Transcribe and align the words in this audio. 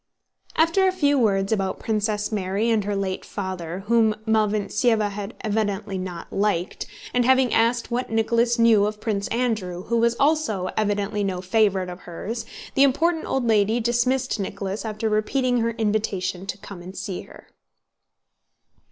After 0.55 0.87
a 0.87 0.91
few 0.91 1.19
words 1.19 1.51
about 1.51 1.77
Princess 1.77 2.31
Mary 2.31 2.71
and 2.71 2.85
her 2.85 2.95
late 2.95 3.23
father, 3.23 3.83
whom 3.85 4.15
Malvíntseva 4.25 5.11
had 5.11 5.35
evidently 5.41 5.99
not 5.99 6.33
liked, 6.33 6.87
and 7.13 7.23
having 7.23 7.53
asked 7.53 7.91
what 7.91 8.09
Nicholas 8.09 8.57
knew 8.57 8.87
of 8.87 8.99
Prince 8.99 9.27
Andrew, 9.27 9.83
who 9.83 10.03
also 10.19 10.63
was 10.63 10.73
evidently 10.75 11.23
no 11.23 11.39
favorite 11.39 11.87
of 11.87 11.99
hers, 11.99 12.47
the 12.73 12.81
important 12.81 13.25
old 13.27 13.45
lady 13.45 13.79
dismissed 13.79 14.39
Nicholas 14.39 14.85
after 14.85 15.07
repeating 15.07 15.59
her 15.59 15.69
invitation 15.77 16.47
to 16.47 16.57
come 16.57 16.81
to 16.81 16.97
see 16.97 17.21
her. 17.21 17.49